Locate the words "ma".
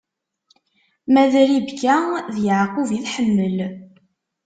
1.11-1.23